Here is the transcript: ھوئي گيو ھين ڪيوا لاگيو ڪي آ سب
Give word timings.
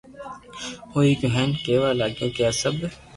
ھوئي 0.93 1.11
گيو 1.19 1.29
ھين 1.35 1.49
ڪيوا 1.65 1.89
لاگيو 1.99 2.27
ڪي 2.35 2.43
آ 2.49 2.51
سب 2.61 2.75